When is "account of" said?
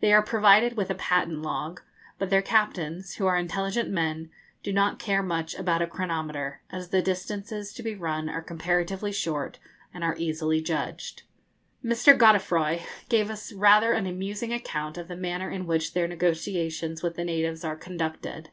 14.52-15.06